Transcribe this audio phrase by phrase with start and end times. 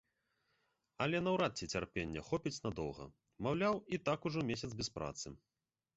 [1.05, 3.05] Але наўрад ці цярпення хопіць надоўга,
[3.49, 5.27] маўляў, і так ужо месяц без працы.